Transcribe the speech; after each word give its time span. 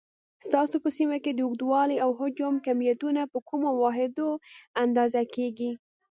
ستاسو 0.45 0.75
په 0.83 0.89
سیمه 0.97 1.17
کې 1.23 1.31
د 1.33 1.39
اوږدوالي، 1.45 1.97
او 2.05 2.11
حجم 2.19 2.55
کمیتونه 2.67 3.21
په 3.31 3.39
کومو 3.49 3.69
واحداتو 3.81 4.27
اندازه 4.83 5.21
کېږي؟ 5.35 5.71